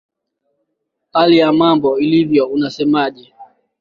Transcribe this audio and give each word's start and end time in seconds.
hali 1.13 1.37
ya 1.37 1.53
mambo 1.53 1.99
ilivyo 1.99 2.47
unasemaje 2.47 3.33